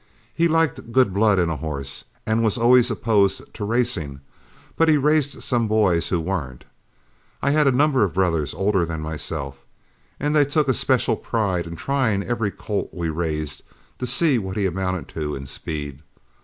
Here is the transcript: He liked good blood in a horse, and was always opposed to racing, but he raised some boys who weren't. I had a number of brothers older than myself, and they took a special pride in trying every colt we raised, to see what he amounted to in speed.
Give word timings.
He 0.33 0.47
liked 0.47 0.91
good 0.91 1.13
blood 1.13 1.37
in 1.37 1.49
a 1.51 1.57
horse, 1.57 2.05
and 2.25 2.43
was 2.43 2.57
always 2.57 2.89
opposed 2.89 3.53
to 3.53 3.63
racing, 3.63 4.19
but 4.75 4.89
he 4.89 4.97
raised 4.97 5.43
some 5.43 5.67
boys 5.67 6.09
who 6.09 6.19
weren't. 6.19 6.65
I 7.39 7.51
had 7.51 7.67
a 7.67 7.71
number 7.71 8.03
of 8.03 8.15
brothers 8.15 8.55
older 8.55 8.83
than 8.83 9.01
myself, 9.01 9.59
and 10.19 10.35
they 10.35 10.43
took 10.45 10.67
a 10.67 10.73
special 10.73 11.15
pride 11.15 11.67
in 11.67 11.75
trying 11.75 12.23
every 12.23 12.49
colt 12.49 12.89
we 12.91 13.09
raised, 13.09 13.61
to 13.99 14.07
see 14.07 14.39
what 14.39 14.57
he 14.57 14.65
amounted 14.65 15.07
to 15.09 15.35
in 15.35 15.45
speed. 15.45 16.01